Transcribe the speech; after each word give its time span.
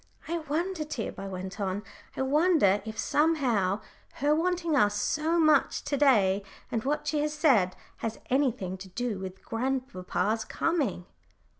I 0.27 0.39
wonder, 0.39 0.83
Tib," 0.83 1.19
I 1.19 1.27
went 1.27 1.59
on, 1.59 1.83
"I 2.17 2.23
wonder 2.23 2.81
if 2.85 2.97
somehow 2.97 3.81
her 4.13 4.33
wanting 4.33 4.75
us 4.75 4.95
so 4.99 5.39
much 5.39 5.83
to 5.83 5.95
day, 5.95 6.41
and 6.71 6.83
what 6.83 7.05
she 7.05 7.19
has 7.21 7.35
said, 7.35 7.75
has 7.97 8.17
anything 8.31 8.77
to 8.79 8.87
do 8.89 9.19
with 9.19 9.45
grandpapa's 9.45 10.43
coming?" 10.45 11.05